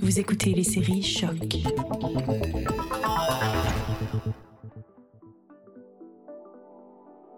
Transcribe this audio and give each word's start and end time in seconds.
Vous 0.00 0.18
écoutez 0.20 0.52
les 0.52 0.64
séries 0.64 1.02
Choc. 1.02 1.36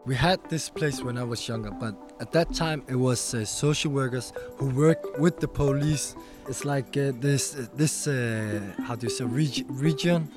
We 0.07 0.15
had 0.15 0.39
this 0.51 0.69
place 0.69 1.03
when 1.03 1.17
I 1.17 1.25
was 1.25 1.49
younger, 1.49 1.71
but 1.71 1.95
at 2.21 2.31
that 2.33 2.53
time 2.53 2.83
it 2.89 2.97
was 2.97 3.35
uh, 3.35 3.45
social 3.47 3.91
workers 3.91 4.33
who 4.59 4.67
work 4.69 5.19
with 5.19 5.41
the 5.41 5.49
police. 5.49 6.15
It's 6.47 6.65
like 6.67 6.95
uh, 6.97 7.13
this 7.21 7.57
this 7.75 8.07
uh, 8.07 8.61
how 8.87 8.97
do 8.97 9.07
you 9.07 9.11
say 9.11 9.25
reg- 9.25 9.65
region. 9.71 10.29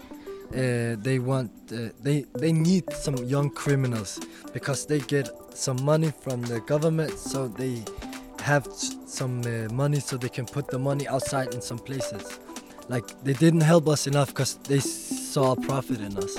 Uh, 0.48 0.96
they 1.04 1.20
want 1.20 1.52
uh, 1.74 1.90
they 2.02 2.26
they 2.40 2.54
need 2.54 2.86
some 2.94 3.18
young 3.26 3.50
criminals 3.50 4.18
because 4.54 4.86
they 4.86 5.00
get 5.00 5.28
some 5.54 5.84
money 5.84 6.14
from 6.22 6.42
the 6.44 6.62
government, 6.62 7.20
so 7.20 7.50
they 7.50 7.84
have 8.48 8.66
some 9.06 9.42
uh, 9.42 9.68
money 9.74 10.00
so 10.00 10.16
they 10.16 10.30
can 10.30 10.46
put 10.46 10.68
the 10.70 10.80
money 10.80 11.06
outside 11.10 11.54
in 11.54 11.62
some 11.62 11.78
places. 11.78 12.40
Like 12.88 13.06
they 13.22 13.34
didn't 13.34 13.62
help 13.62 13.90
us 13.90 14.08
enough 14.08 14.30
because 14.30 14.56
they 14.70 14.80
saw 14.80 15.52
a 15.52 15.56
profit 15.58 16.00
in 16.00 16.18
us. 16.18 16.38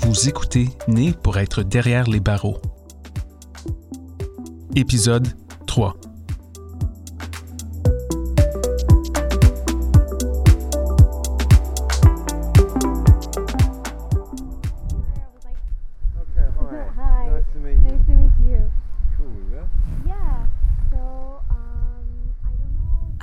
Vous 0.00 0.28
écoutez 0.28 0.70
Né 0.88 1.12
pour 1.12 1.38
être 1.38 1.62
derrière 1.62 2.08
les 2.08 2.18
barreaux. 2.18 2.58
Épisode 4.74 5.28
3. 5.66 5.94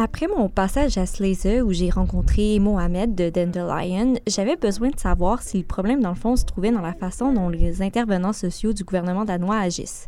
Après 0.05 0.27
mon 0.27 0.49
passage 0.49 0.99
à 0.99 1.07
Slazer 1.07 1.65
où 1.65 1.73
j'ai 1.73 1.89
rencontré 1.89 2.59
Mohamed 2.59 3.15
de 3.15 3.31
Dandelion, 3.31 4.13
j'avais 4.27 4.55
besoin 4.55 4.91
de 4.91 4.99
savoir 4.99 5.41
si 5.41 5.57
le 5.57 5.63
problème 5.63 5.99
dans 5.99 6.11
le 6.11 6.15
fond 6.15 6.35
se 6.35 6.45
trouvait 6.45 6.71
dans 6.71 6.83
la 6.83 6.93
façon 6.93 7.33
dont 7.33 7.49
les 7.49 7.81
intervenants 7.81 8.31
sociaux 8.31 8.71
du 8.71 8.83
gouvernement 8.83 9.25
danois 9.25 9.57
agissent. 9.57 10.07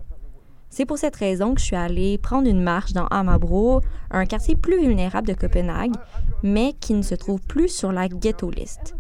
C'est 0.70 0.86
pour 0.86 1.00
cette 1.00 1.16
raison 1.16 1.56
que 1.56 1.62
je 1.62 1.66
suis 1.66 1.76
allée 1.76 2.20
prendre 2.20 2.48
une 2.48 2.62
marche 2.62 2.94
dans 2.94 3.08
Amabro, 3.08 3.82
un 4.12 4.28
quartier 4.28 4.56
plus 4.56 4.80
vulnérable 4.80 5.30
de 5.30 5.34
Copenhague, 5.34 5.96
mais 6.44 6.74
qui 6.80 6.94
ne 6.94 7.02
se 7.02 7.16
trouve 7.16 7.42
plus 7.42 7.70
sur 7.70 7.92
la 7.92 8.08
ghetto 8.08 8.52
list. 8.52 8.96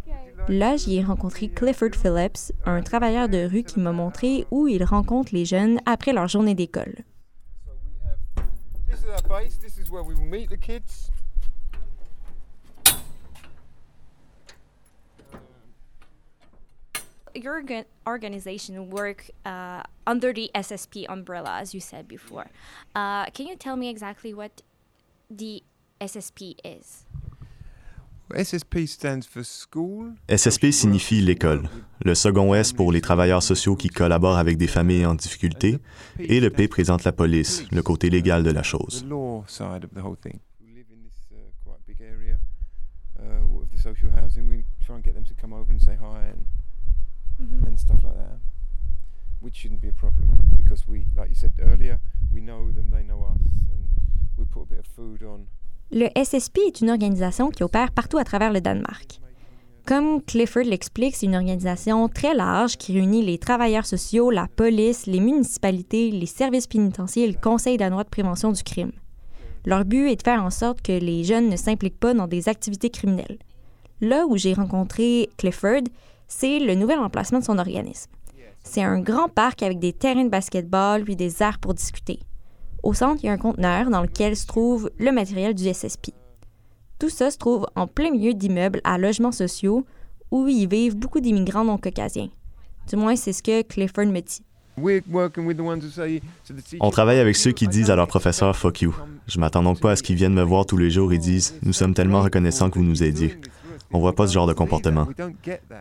Là, 0.47 0.77
j'y 0.77 0.97
ai 0.97 1.03
rencontré 1.03 1.47
Clifford 1.47 1.93
Phillips, 1.93 2.53
un 2.65 2.81
travailleur 2.81 3.29
de 3.29 3.47
rue 3.47 3.61
qui 3.61 3.79
m'a 3.79 3.91
montré 3.91 4.47
où 4.49 4.67
il 4.67 4.83
rencontre 4.83 5.29
les 5.31 5.45
jeunes 5.45 5.79
après 5.85 6.11
leur 6.11 6.27
journée 6.27 6.55
d'école. 6.55 6.95
This 8.87 9.03
is 9.03 9.09
our 9.09 9.21
base. 9.23 9.57
This 9.57 9.77
is 9.77 9.91
where 9.91 10.01
we 10.01 10.15
will 10.15 10.21
meet 10.21 10.49
the 10.49 10.57
kids. 10.57 11.11
Your 17.35 17.63
organization 18.07 18.89
work 18.89 19.29
uh, 19.45 19.83
under 20.07 20.33
the 20.33 20.49
SSP 20.55 21.05
umbrella, 21.09 21.57
as 21.59 21.73
you 21.73 21.81
said 21.81 22.07
before. 22.07 22.47
Uh, 22.95 23.25
can 23.27 23.45
you 23.47 23.55
tell 23.55 23.75
me 23.75 23.89
exactly 23.89 24.33
what 24.33 24.61
the 25.29 25.61
SSP 25.99 26.55
is? 26.63 27.06
SSP 28.33 28.87
stands 28.87 29.21
for 29.21 29.43
school. 29.43 30.13
SSP 30.29 30.71
signifie 30.71 31.21
l'école, 31.21 31.69
le 32.03 32.13
second 32.13 32.53
S 32.53 32.73
pour 32.73 32.91
les 32.91 33.01
travailleurs 33.01 33.41
sociaux 33.41 33.75
qui 33.75 33.89
collaborent 33.89 34.37
avec 34.37 34.57
des 34.57 34.67
familles 34.67 35.05
en 35.05 35.15
difficulté, 35.15 35.79
et 36.19 36.39
le 36.39 36.49
P 36.49 36.67
présente 36.67 37.03
la 37.03 37.11
police, 37.11 37.63
le 37.71 37.81
côté 37.81 38.09
légal 38.09 38.43
de 38.43 38.51
la 38.51 38.61
The 38.61 38.65
chose. 38.65 39.05
law 39.07 39.43
side 39.47 39.87
Le 55.89 56.07
SSP 56.21 56.57
est 56.67 56.81
une 56.81 56.89
organisation 56.89 57.49
qui 57.49 57.63
opère 57.63 57.91
partout 57.91 58.17
à 58.17 58.25
travers 58.25 58.51
le 58.51 58.59
Danemark. 58.59 59.21
Comme 59.85 60.21
Clifford 60.21 60.65
l'explique, 60.65 61.15
c'est 61.15 61.27
une 61.27 61.35
organisation 61.37 62.09
très 62.09 62.33
large 62.33 62.75
qui 62.75 62.91
réunit 62.91 63.25
les 63.25 63.37
travailleurs 63.37 63.85
sociaux, 63.85 64.29
la 64.29 64.49
police, 64.53 65.05
les 65.05 65.21
municipalités, 65.21 66.11
les 66.11 66.25
services 66.25 66.67
pénitentiaires 66.67 67.29
et 67.29 67.31
le 67.31 67.39
Conseil 67.39 67.77
danois 67.77 68.03
de 68.03 68.09
prévention 68.09 68.51
du 68.51 68.63
crime. 68.63 68.91
Leur 69.65 69.85
but 69.85 70.09
est 70.09 70.17
de 70.17 70.23
faire 70.23 70.43
en 70.43 70.49
sorte 70.49 70.81
que 70.81 70.91
les 70.91 71.23
jeunes 71.23 71.47
ne 71.47 71.55
s'impliquent 71.55 72.01
pas 72.01 72.13
dans 72.13 72.27
des 72.27 72.49
activités 72.49 72.89
criminelles. 72.89 73.39
Là 74.01 74.25
où 74.27 74.35
j'ai 74.35 74.53
rencontré 74.53 75.29
Clifford, 75.37 75.83
c'est 76.27 76.59
le 76.59 76.75
nouvel 76.75 76.99
emplacement 76.99 77.39
de 77.39 77.45
son 77.45 77.59
organisme. 77.59 78.11
C'est 78.61 78.83
un 78.83 78.99
grand 78.99 79.29
parc 79.29 79.63
avec 79.63 79.79
des 79.79 79.93
terrains 79.93 80.25
de 80.25 80.29
basketball 80.29 81.05
puis 81.05 81.15
des 81.15 81.41
aires 81.41 81.59
pour 81.59 81.73
discuter. 81.73 82.19
Au 82.83 82.93
centre, 82.93 83.19
il 83.23 83.27
y 83.27 83.29
a 83.29 83.33
un 83.33 83.37
conteneur 83.37 83.89
dans 83.89 84.01
lequel 84.01 84.35
se 84.35 84.45
trouve 84.45 84.89
le 84.97 85.11
matériel 85.11 85.53
du 85.53 85.71
SSP. 85.71 86.11
Tout 86.99 87.09
ça 87.09 87.31
se 87.31 87.37
trouve 87.37 87.67
en 87.75 87.87
plein 87.87 88.11
milieu 88.11 88.33
d'immeubles 88.33 88.81
à 88.83 88.97
logements 88.97 89.31
sociaux 89.31 89.85
où 90.31 90.47
y 90.47 90.65
vivent 90.65 90.95
beaucoup 90.95 91.19
d'immigrants 91.19 91.63
non 91.63 91.77
caucasiens. 91.77 92.29
Du 92.89 92.95
moins, 92.95 93.15
c'est 93.15 93.33
ce 93.33 93.43
que 93.43 93.61
Clifford 93.61 94.05
me 94.05 94.21
dit. 94.21 94.41
On 96.79 96.91
travaille 96.91 97.19
avec 97.19 97.35
ceux 97.35 97.51
qui 97.51 97.67
disent 97.67 97.89
à 97.89 97.95
leur 97.95 98.07
professeur 98.07 98.55
fuck 98.55 98.81
you. 98.81 98.95
Je 99.27 99.39
m'attends 99.39 99.63
donc 99.63 99.79
pas 99.79 99.91
à 99.91 99.95
ce 99.95 100.03
qu'ils 100.03 100.15
viennent 100.15 100.33
me 100.33 100.43
voir 100.43 100.65
tous 100.65 100.77
les 100.77 100.91
jours 100.91 101.11
et 101.13 101.17
disent 101.17 101.55
Nous 101.63 101.73
sommes 101.73 101.93
tellement 101.93 102.21
reconnaissants 102.21 102.69
que 102.69 102.77
vous 102.77 102.85
nous 102.85 103.03
aidiez. 103.03 103.39
On 103.91 103.99
voit 103.99 104.13
pas 104.13 104.27
ce 104.27 104.33
genre 104.33 104.47
de 104.47 104.53
comportement. 104.53 105.07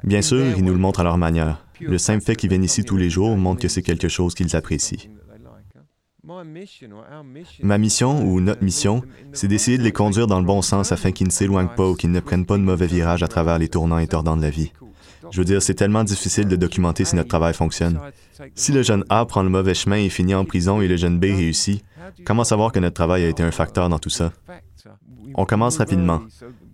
Bien 0.05 0.23
sûr, 0.23 0.45
ils 0.57 0.65
nous 0.65 0.73
le 0.73 0.79
montrent 0.79 1.01
à 1.01 1.05
leur 1.05 1.19
manière. 1.19 1.63
Le 1.81 1.99
simple 1.99 2.25
fait 2.25 2.37
qu'ils 2.37 2.49
viennent 2.49 2.65
ici 2.65 2.85
tous 2.85 2.97
les 2.97 3.11
jours 3.11 3.37
montre 3.37 3.61
que 3.61 3.69
c'est 3.69 3.83
quelque 3.83 4.09
chose 4.09 4.35
qu'ils 4.35 4.57
apprécient. 4.57 5.11
Ma 7.63 7.79
mission, 7.79 8.25
ou 8.25 8.41
notre 8.41 8.65
mission, 8.65 9.03
c'est 9.33 9.47
d'essayer 9.47 9.79
de 9.79 9.83
les 9.85 9.93
conduire 9.93 10.27
dans 10.27 10.41
le 10.41 10.47
bon 10.47 10.61
sens 10.61 10.91
afin 10.91 11.13
qu'ils 11.13 11.29
ne 11.29 11.33
s'éloignent 11.33 11.75
pas 11.77 11.89
ou 11.89 11.95
qu'ils 11.95 12.11
ne 12.11 12.19
prennent 12.21 12.47
pas 12.47 12.59
de 12.59 12.63
mauvais 12.63 12.87
virages 12.87 13.23
à 13.23 13.29
travers 13.29 13.59
les 13.59 13.69
tournants 13.69 13.99
et 13.99 14.09
tordants 14.09 14.37
de 14.37 14.43
la 14.43 14.51
vie. 14.51 14.73
Je 15.31 15.39
veux 15.39 15.45
dire, 15.45 15.63
c'est 15.63 15.75
tellement 15.75 16.05
difficile 16.05 16.49
de 16.49 16.57
documenter 16.57 17.05
si 17.05 17.15
notre 17.15 17.29
travail 17.29 17.55
fonctionne. 17.55 18.01
Si 18.55 18.73
le 18.73 18.83
jeune 18.83 19.05
A 19.09 19.25
prend 19.25 19.43
le 19.43 19.51
mauvais 19.51 19.75
chemin 19.75 19.97
et 19.97 20.09
finit 20.09 20.35
en 20.35 20.45
prison 20.45 20.81
et 20.81 20.89
le 20.89 20.97
jeune 20.97 21.19
B 21.19 21.25
réussit, 21.25 21.85
comment 22.25 22.45
savoir 22.45 22.73
que 22.73 22.81
notre 22.81 22.95
travail 22.95 23.25
a 23.25 23.29
été 23.29 23.43
un 23.43 23.53
facteur 23.53 23.89
dans 23.89 23.99
tout 23.99 24.11
ça? 24.11 24.33
On 25.35 25.45
commence 25.45 25.79
rapidement. 25.79 26.23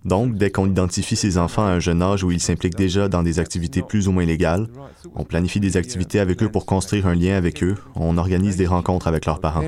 Donc, 0.04 0.34
dès 0.34 0.50
qu'on 0.50 0.68
identifie 0.68 1.16
ces 1.16 1.38
enfants 1.38 1.64
à 1.64 1.70
un 1.70 1.80
jeune 1.80 2.02
âge 2.02 2.24
où 2.24 2.30
ils 2.32 2.40
s'impliquent 2.40 2.76
déjà 2.76 3.08
dans 3.08 3.22
des 3.22 3.38
activités 3.38 3.82
plus 3.82 4.08
ou 4.08 4.12
moins 4.12 4.24
légales, 4.24 4.66
on 5.14 5.24
planifie 5.24 5.60
des 5.60 5.76
activités 5.76 6.18
avec 6.18 6.42
eux 6.42 6.48
pour 6.48 6.66
construire 6.66 7.06
un 7.06 7.14
lien 7.14 7.36
avec 7.36 7.62
eux, 7.62 7.76
on 7.94 8.18
organise 8.18 8.56
des 8.56 8.66
rencontres 8.66 9.06
avec 9.06 9.26
leurs 9.26 9.40
parents. 9.40 9.62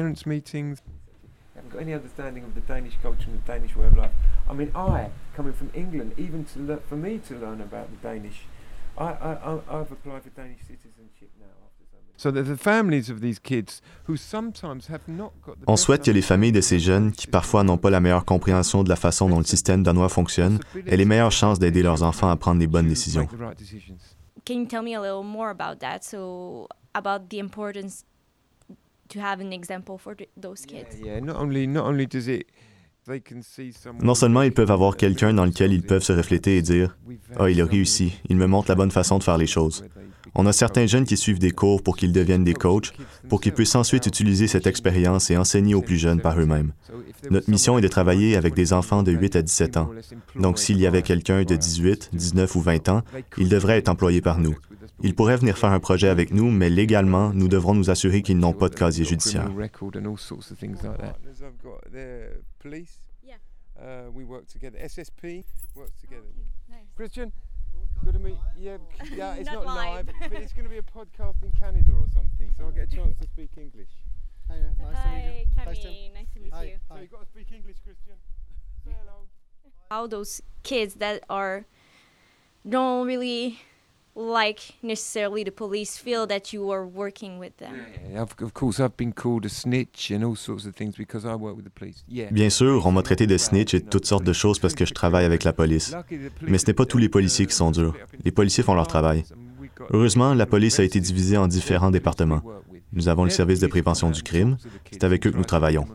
Parents 11.29 11.33
meetings. 11.33 11.33
Haven't 11.33 11.33
got 11.33 11.33
any 11.33 11.33
understanding 11.33 11.33
of 11.33 11.33
the 11.33 11.33
Danish 11.33 11.33
culture 11.33 11.33
and 11.33 11.33
the 11.33 11.33
Danish 11.33 11.33
way 11.33 11.33
of 11.33 11.33
life. 11.33 11.33
I 11.33 11.33
mean, 11.33 11.33
I 11.33 11.33
coming 11.33 11.33
from 11.33 11.33
England, 11.33 11.33
even 11.33 11.33
to 11.33 11.33
lear- 11.33 11.33
for 11.33 11.33
me 11.33 11.33
to 11.33 11.33
learn 11.33 11.33
about 11.33 11.33
the 11.33 11.33
Danish, 11.33 11.33
I, 11.33 11.33
I 11.33 11.33
I- 11.33 11.33
I've 11.33 11.33
applied 11.33 11.33
for 11.33 11.33
Danish 11.33 11.33
citizenship 11.33 11.33
now. 11.41 11.47
After 11.65 11.85
so 11.85 11.97
many. 11.97 12.15
So 12.17 12.31
that 12.31 12.45
the 12.45 12.57
families 12.57 13.11
of 13.11 13.21
these 13.21 13.39
kids 13.41 13.83
who 14.07 14.17
sometimes 14.17 14.87
have 14.89 15.03
not 15.09 15.33
got 15.45 15.57
the 15.59 15.65
On 15.67 15.75
best 15.75 15.85
souhaite 15.85 16.05
que 16.05 16.13
les 16.13 16.23
familles 16.23 16.53
de 16.53 16.61
ces 16.61 16.79
jeunes, 16.79 17.13
qui 17.13 17.27
parfois 17.27 17.65
n'ont 17.65 17.79
pas 17.79 17.91
la 17.91 18.01
meilleure 18.01 18.25
compréhension 18.25 18.83
de 18.85 18.89
la 18.89 18.97
façon 18.97 19.29
dont 19.29 19.39
le 19.39 19.45
système 19.45 19.83
danois 19.83 20.09
fonctionne, 20.09 20.61
aient 20.87 20.97
les 20.97 21.05
meilleures 21.05 21.33
chances 21.33 21.59
d'aider 21.59 21.83
leurs 21.83 22.03
enfants 22.03 22.31
à 22.31 22.37
prendre 22.37 22.61
les 22.61 22.67
bonnes 22.69 22.89
décisions. 22.89 23.27
Can 24.47 24.55
you 24.55 24.67
tell 24.67 24.83
me 24.83 24.95
a 24.95 25.01
little 25.01 25.25
more 25.25 25.49
about 25.51 25.79
that? 25.81 26.01
So, 26.03 26.69
about 26.95 27.29
the 27.31 27.39
importance 27.39 28.05
to 29.09 29.19
have 29.21 29.41
an 29.41 29.53
example 29.53 29.97
for 29.99 30.15
th- 30.15 30.29
those 30.37 30.67
kids. 30.67 30.99
Yeah, 31.01 31.15
yeah. 31.15 31.21
Not 31.21 31.37
only 31.37 31.67
not 31.67 31.87
only 31.87 32.07
does 32.07 32.29
it, 32.29 32.47
Non 34.03 34.15
seulement 34.15 34.43
ils 34.43 34.53
peuvent 34.53 34.71
avoir 34.71 34.97
quelqu'un 34.97 35.35
dans 35.35 35.45
lequel 35.45 35.73
ils 35.73 35.83
peuvent 35.83 36.03
se 36.03 36.13
refléter 36.13 36.57
et 36.57 36.63
dire 36.63 36.97
Ah, 37.39 37.51
il 37.51 37.61
a 37.61 37.67
réussi, 37.67 38.15
il 38.29 38.37
me 38.37 38.47
montre 38.47 38.71
la 38.71 38.75
bonne 38.75 38.91
façon 38.91 39.19
de 39.19 39.25
faire 39.25 39.39
les 39.39 39.47
choses. 39.47 39.85
On 40.35 40.47
a 40.47 40.53
certains 40.53 40.87
jeunes 40.87 41.05
qui 41.05 41.17
suivent 41.17 41.39
des 41.39 41.53
cours 41.53 41.83
pour 41.83 41.97
qu'ils 41.97 42.13
deviennent 42.13 42.43
des 42.45 42.55
coachs, 42.55 42.93
pour 43.29 43.41
qu'ils 43.41 43.53
puissent 43.53 43.77
ensuite 43.77 44.07
utiliser 44.07 44.49
cette 44.49 44.67
expérience 44.67 45.31
et 45.31 45.37
enseigner 45.37 45.75
aux 45.75 45.83
plus 45.83 45.99
jeunes 45.99 46.21
par 46.21 46.41
eux-mêmes. 46.41 46.73
Notre 47.31 47.51
mission 47.51 47.79
est 47.79 47.83
de 47.83 47.89
travailler 47.89 48.37
avec 48.37 48.55
des 48.55 48.73
enfants 48.73 49.03
de 49.03 49.13
8 49.13 49.37
à 49.37 49.43
17 49.43 49.77
ans. 49.77 49.91
Donc 50.35 50.59
s'il 50.59 50.81
y 50.81 50.87
avait 50.87 51.03
quelqu'un 51.03 51.45
de 51.45 51.55
18, 51.55 52.11
19 52.13 52.57
ou 52.57 52.61
20 52.61 52.89
ans, 52.89 53.03
il 53.39 53.49
devrait 53.49 53.79
être 53.79 53.89
employé 53.89 54.21
par 54.21 54.41
nous. 54.41 54.57
Il 55.03 55.15
pourrait 55.15 55.37
venir 55.37 55.59
faire 55.59 55.71
un 55.73 55.81
projet 55.81 56.09
avec 56.09 56.31
nous, 56.31 56.51
mais 56.51 56.71
légalement, 56.71 57.33
nous 57.33 57.49
devrons 57.49 57.75
nous 57.75 57.91
assurer 57.91 58.23
qu'ils 58.23 58.39
n'ont 58.39 58.53
pas 58.53 58.69
de 58.69 58.75
casier 58.75 59.05
judiciaire. 59.05 59.51
Yeah. 63.23 64.09
We 64.11 64.25
work 64.25 64.47
together. 64.47 64.79
SSP 64.79 65.45
works 65.75 66.01
together. 66.01 66.29
Christian, 66.95 67.33
Good 68.05 68.13
to 68.15 68.19
meet. 68.21 68.39
Yeah, 68.57 68.79
c- 69.03 69.17
yeah. 69.17 69.35
It's 69.35 69.47
Not 69.53 69.65
not, 69.65 69.77
live. 69.77 70.07
live, 70.07 70.31
but 70.31 70.43
it's 70.43 70.53
going 70.53 70.65
to 70.65 70.71
be 70.71 70.79
a 70.79 70.83
podcast 70.83 71.43
in 71.43 71.51
Canada 71.53 71.91
or 71.91 72.07
something, 72.13 72.51
so 72.57 72.65
I'll 72.67 72.71
get 72.71 72.93
a 72.93 72.97
chance 72.97 73.17
to 73.21 73.27
speak 73.27 73.51
English. 73.57 73.89
Hi, 74.49 74.57
nice 74.59 74.77
to 74.77 75.09
meet 75.11 75.25
you. 75.25 75.47
Hi, 75.57 75.75
Tim. 75.75 76.13
Nice 76.15 76.31
to 76.35 76.41
meet 76.41 76.53
Hi. 76.53 76.79
So 76.89 77.01
you've 77.01 77.11
got 77.11 77.21
to 77.21 77.27
speak 77.27 77.51
English, 77.53 77.77
Christian. 77.83 78.15
Say 78.85 78.93
hello. 79.01 79.27
All 79.91 80.07
those 80.09 80.41
kids 80.63 80.95
that 80.97 81.23
are 81.29 81.65
don't 82.69 83.07
really 83.07 83.59
like 84.17 84.75
necessarily 84.83 85.45
the 85.45 85.51
police 85.51 85.99
feel 85.99 86.27
that 86.27 86.53
you 86.53 86.71
are 86.71 86.85
working 86.85 87.39
with 87.39 87.57
them. 87.59 87.73
Yeah, 88.13 88.23
of, 88.23 88.35
of 88.41 88.53
course, 88.53 88.81
I've 88.81 88.97
been 88.97 89.13
called 89.13 89.45
a 89.45 89.49
snitch 89.49 90.11
and 90.11 90.25
all 90.25 90.37
sorts 90.37 90.67
of 90.67 90.75
things 90.75 90.97
because 90.97 91.25
I 91.25 91.35
work 91.35 91.57
with 91.57 91.65
the 91.65 91.71
police. 91.71 92.05
Yeah. 92.09 92.31
Bien 92.31 92.51
sûr, 92.51 92.87
on 92.87 92.93
m'a 92.93 93.03
traité 93.03 93.27
de 93.27 93.37
snitch 93.37 93.75
et 93.75 93.81
de 93.81 93.89
toutes 93.89 94.07
sortes 94.07 94.25
de 94.25 94.33
choses 94.33 94.59
parce 94.59 94.75
que 94.75 94.85
je 94.85 94.95
travaille 94.95 95.25
avec 95.25 95.45
la 95.45 95.53
police. 95.53 95.95
Mais 96.43 96.59
ce 96.59 96.67
n'est 96.67 96.75
pas 96.75 96.87
tous 96.87 96.99
les 96.99 97.09
policiers 97.09 97.47
qui 97.47 97.55
sont 97.55 97.71
durs. 97.71 97.95
Les 98.25 98.33
policiers 98.33 98.63
font 98.63 98.75
leur 98.75 98.87
travail. 98.87 99.25
Heureusement, 99.91 100.35
la 100.35 100.47
police 100.47 100.79
a 100.79 100.85
été 100.85 101.01
divisée 101.01 101.37
en 101.37 101.49
différents 101.49 101.91
départements. 101.91 102.43
Nous 102.93 103.09
avons 103.09 103.25
le 103.25 103.31
service 103.31 103.59
de 103.59 103.67
prévention 103.67 104.11
du 104.11 104.23
crime. 104.23 104.57
C'est 104.93 105.03
avec 105.03 105.27
eux 105.27 105.33
que 105.33 105.37
nous 105.37 105.45
travaillons. 105.45 105.87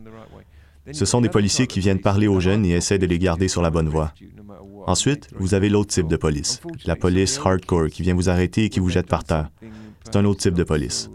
Ce 0.92 1.06
sont 1.06 1.22
des 1.22 1.30
policiers 1.30 1.68
qui 1.68 1.80
viennent 1.80 2.02
parler 2.02 2.28
aux 2.28 2.40
jeunes 2.40 2.66
et 2.66 2.72
essaient 2.72 2.98
de 2.98 3.06
les 3.06 3.20
garder 3.20 3.48
sur 3.48 3.62
la 3.62 3.70
bonne 3.70 3.90
voie. 3.90 4.14
Ensuite, 4.88 5.30
vous 5.38 5.54
avez 5.54 5.70
l'autre 5.70 5.94
type 5.94 6.08
de 6.08 6.16
police, 6.16 6.62
la 6.86 6.96
police 6.96 7.40
hardcore 7.44 7.88
qui 7.88 8.02
vient 8.02 8.16
vous 8.16 8.30
arrêter 8.30 8.66
et 8.66 8.70
qui 8.70 8.80
vous 8.80 8.90
jette 8.90 9.08
par 9.08 9.24
terre. 9.24 9.50
C'est 10.04 10.16
un 10.16 10.26
autre 10.26 10.42
type 10.42 10.56
de 10.56 10.64
police. 10.64 11.10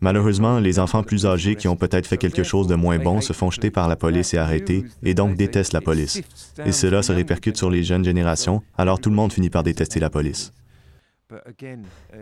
Malheureusement, 0.00 0.60
les 0.60 0.78
enfants 0.78 1.02
plus 1.02 1.26
âgés 1.26 1.56
qui 1.56 1.66
ont 1.66 1.74
peut-être 1.74 2.06
fait 2.06 2.18
quelque 2.18 2.44
chose 2.44 2.68
de 2.68 2.76
moins 2.76 2.98
bon 2.98 3.20
se 3.20 3.32
font 3.32 3.50
jeter 3.50 3.70
par 3.70 3.88
la 3.88 3.96
police 3.96 4.32
et 4.34 4.38
arrêter, 4.38 4.84
et 5.02 5.14
donc 5.14 5.36
détestent 5.36 5.72
la 5.72 5.80
police. 5.80 6.22
Et 6.64 6.72
cela 6.72 7.02
se 7.02 7.12
répercute 7.12 7.56
sur 7.56 7.70
les 7.70 7.82
jeunes 7.82 8.04
générations, 8.04 8.62
alors 8.76 9.00
tout 9.00 9.10
le 9.10 9.16
monde 9.16 9.32
finit 9.32 9.50
par 9.50 9.64
détester 9.64 9.98
la 9.98 10.10
police. 10.10 10.52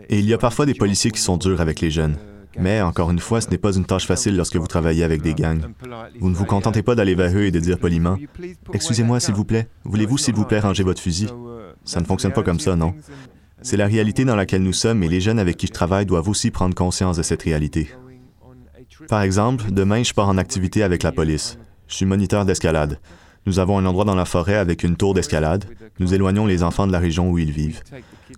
Et 0.09 0.19
il 0.19 0.25
y 0.25 0.33
a 0.33 0.37
parfois 0.37 0.65
des 0.65 0.73
policiers 0.73 1.11
qui 1.11 1.21
sont 1.21 1.37
durs 1.37 1.61
avec 1.61 1.79
les 1.81 1.91
jeunes. 1.91 2.17
Mais, 2.59 2.81
encore 2.81 3.11
une 3.11 3.19
fois, 3.19 3.41
ce 3.41 3.49
n'est 3.49 3.57
pas 3.57 3.73
une 3.75 3.85
tâche 3.85 4.07
facile 4.07 4.35
lorsque 4.35 4.55
vous 4.55 4.67
travaillez 4.67 5.03
avec 5.03 5.21
des 5.21 5.33
gangs. 5.33 5.61
Vous 6.19 6.29
ne 6.29 6.35
vous 6.35 6.45
contentez 6.45 6.81
pas 6.81 6.95
d'aller 6.95 7.15
vers 7.15 7.35
eux 7.35 7.43
et 7.43 7.51
de 7.51 7.59
dire 7.59 7.77
poliment 7.77 8.17
Excusez-moi, 8.73 9.19
s'il 9.19 9.35
vous 9.35 9.45
plaît, 9.45 9.67
voulez-vous, 9.83 10.17
s'il 10.17 10.35
vous 10.35 10.45
plaît, 10.45 10.59
ranger 10.59 10.83
votre 10.83 11.01
fusil 11.01 11.27
Ça 11.83 11.99
ne 11.99 12.05
fonctionne 12.05 12.33
pas 12.33 12.43
comme 12.43 12.59
ça, 12.59 12.75
non 12.75 12.95
C'est 13.61 13.77
la 13.77 13.85
réalité 13.85 14.25
dans 14.25 14.35
laquelle 14.35 14.63
nous 14.63 14.73
sommes 14.73 15.03
et 15.03 15.07
les 15.07 15.21
jeunes 15.21 15.39
avec 15.39 15.57
qui 15.57 15.67
je 15.67 15.73
travaille 15.73 16.05
doivent 16.05 16.29
aussi 16.29 16.51
prendre 16.51 16.75
conscience 16.75 17.17
de 17.17 17.23
cette 17.23 17.43
réalité. 17.43 17.89
Par 19.07 19.21
exemple, 19.21 19.71
demain, 19.71 20.03
je 20.03 20.13
pars 20.13 20.27
en 20.27 20.37
activité 20.37 20.83
avec 20.83 21.03
la 21.03 21.11
police. 21.11 21.59
Je 21.87 21.95
suis 21.95 22.05
moniteur 22.05 22.45
d'escalade. 22.45 22.99
Nous 23.47 23.59
avons 23.59 23.77
un 23.77 23.85
endroit 23.85 24.03
dans 24.03 24.13
la 24.13 24.25
forêt 24.25 24.55
avec 24.55 24.83
une 24.83 24.97
tour 24.97 25.13
d'escalade. 25.13 25.63
Nous 25.99 26.13
éloignons 26.13 26.45
les 26.45 26.63
enfants 26.63 26.85
de 26.85 26.91
la 26.91 26.99
région 26.99 27.31
où 27.31 27.37
ils 27.37 27.53
vivent. 27.53 27.81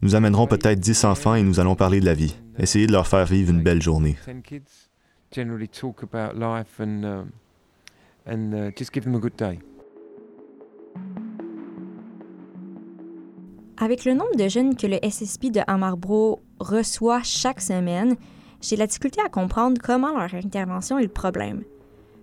Nous 0.03 0.13
amènerons 0.13 0.45
peut-être 0.45 0.79
10 0.79 1.03
enfants 1.05 1.33
et 1.33 1.41
nous 1.41 1.59
allons 1.59 1.73
parler 1.73 1.99
de 1.99 2.05
la 2.05 2.13
vie. 2.13 2.35
Essayer 2.59 2.85
de 2.85 2.91
leur 2.91 3.07
faire 3.07 3.25
vivre 3.25 3.49
une 3.49 3.63
belle 3.63 3.81
journée. 3.81 4.17
Avec 13.77 14.05
le 14.05 14.13
nombre 14.13 14.35
de 14.35 14.47
jeunes 14.47 14.75
que 14.75 14.85
le 14.85 14.99
SSP 15.09 15.45
de 15.45 15.61
Amarbro 15.65 16.43
reçoit 16.59 17.23
chaque 17.23 17.61
semaine, 17.61 18.15
j'ai 18.61 18.75
la 18.75 18.85
difficulté 18.85 19.21
à 19.25 19.29
comprendre 19.29 19.81
comment 19.83 20.15
leur 20.15 20.35
intervention 20.35 20.99
est 20.99 21.03
le 21.03 21.09
problème. 21.09 21.63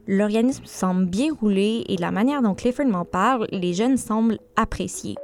L'organisme 0.08 0.62
semble 0.67 1.06
bien 1.06 1.32
rouler 1.41 1.82
et 1.88 1.97
de 1.97 2.00
la 2.00 2.12
manière 2.12 2.41
dont 2.41 2.55
Clifford 2.55 2.87
m'en 2.87 3.05
parle, 3.05 3.49
les 3.50 3.75
jeunes 3.75 3.97
semblent 3.97 4.38
apprécier. 4.55 5.17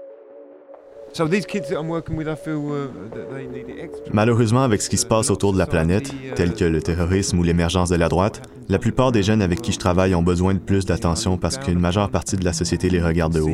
So 1.13 1.29
these 1.29 1.45
kids 1.47 1.69
that 1.69 1.79
I'm 1.79 1.89
working 1.89 2.17
with, 2.17 2.27
I 2.27 2.35
feel 2.35 2.57
uh, 2.57 2.89
that 3.15 3.33
they 3.33 3.47
need 3.47 3.69
it 3.69 3.79
extra. 3.79 4.13
Malheureusement, 4.13 4.63
avec 4.63 4.81
ce 4.81 4.89
qui 4.89 4.97
se 4.97 5.07
passe 5.07 5.31
autour 5.31 5.53
de 5.53 5.59
la 5.59 5.67
planète, 5.67 6.11
tel 6.35 6.55
que 6.55 6.65
le 6.65 6.81
terrorisme 6.81 7.39
ou 7.39 7.43
l'émergence 7.43 7.91
de 7.91 7.97
la 7.97 8.09
droite, 8.09 8.43
la 8.69 8.79
plupart 8.79 9.13
des 9.13 9.23
jeunes 9.23 9.43
avec 9.43 9.61
qui 9.61 9.73
je 9.73 9.79
travaille 9.79 10.15
ont 10.15 10.23
besoin 10.23 10.55
de 10.55 10.59
plus 10.59 10.87
d'attention 10.87 11.37
parce 11.37 11.59
qu'une 11.59 11.79
majeure 11.79 12.11
partie 12.11 12.37
de 12.37 12.45
la 12.45 12.55
société 12.55 12.89
les 12.89 13.03
regarde 13.03 13.35
de 13.35 13.41
haut. 13.41 13.51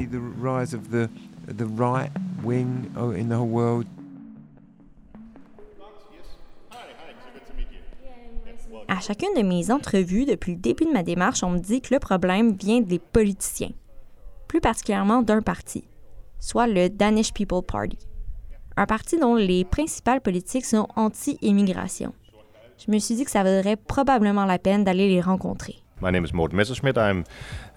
À 8.91 9.01
chacune 9.01 9.35
de 9.37 9.43
mes 9.43 9.71
entrevues 9.71 10.25
depuis 10.25 10.53
le 10.53 10.59
début 10.59 10.87
de 10.87 10.93
ma 10.93 11.03
démarche, 11.03 11.43
on 11.43 11.51
me 11.51 11.59
dit 11.59 11.83
que 11.83 11.93
le 11.93 12.01
problème 12.01 12.57
vient 12.57 12.81
des 12.81 12.99
politiciens, 12.99 13.73
plus 14.49 14.63
particulièrement 14.63 15.21
d'un 15.21 15.43
parti, 15.43 15.85
soit 16.41 16.67
le 16.67 16.89
Danish 16.89 17.35
People 17.35 17.63
Party, 17.63 17.99
un 18.79 18.87
parti 18.87 19.19
dont 19.19 19.35
les 19.35 19.67
principales 19.67 20.23
politiques 20.23 20.65
sont 20.65 20.89
anti-immigration. 20.97 22.15
Je 22.79 22.91
me 22.91 22.99
suis 22.99 23.15
dit 23.15 23.27
que 23.27 23.31
ça 23.31 23.43
vaudrait 23.43 23.77
probablement 23.77 24.47
la 24.47 24.59
peine 24.59 24.85
d'aller 24.85 25.09
les 25.09 25.21
rencontrer. 25.21 25.83
My 26.01 26.11
name 26.11 26.25
is 26.25 26.33
Morten 26.33 26.57
Messerschmidt. 26.57 26.97
I'm 26.97 27.25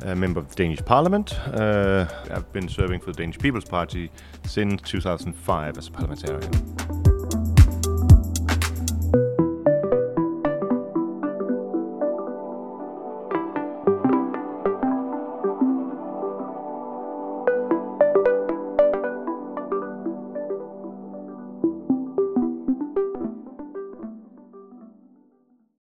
a 0.06 0.16
member 0.16 0.40
of 0.40 0.48
the 0.48 0.56
Danish 0.56 0.82
Parliament. 0.86 1.34
Uh, 1.54 2.06
I've 2.30 2.54
been 2.54 2.70
serving 2.70 3.02
for 3.02 3.12
the 3.12 3.18
Danish 3.18 3.38
People's 3.38 3.66
Party 3.66 4.10
since 4.46 4.82
2005 4.84 5.78
as 5.78 5.88
a 5.88 5.92
parliamentarian. 5.92 7.11